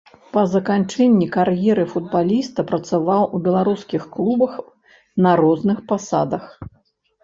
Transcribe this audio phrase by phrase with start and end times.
[0.35, 4.61] Па заканчэнні кар'еры футбаліста працаваў у беларускіх клубах
[5.27, 6.55] на розных пасадах.